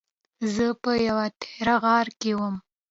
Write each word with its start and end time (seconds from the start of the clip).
زه 0.53 0.65
په 0.81 0.91
یوه 1.07 1.25
تیاره 1.41 1.75
غار 1.83 2.07
کې 2.19 2.31
وم. 2.39 2.55